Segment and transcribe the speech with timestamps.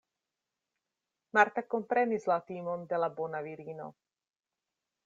[1.39, 3.93] Marta komprenis la timon de la bona virino.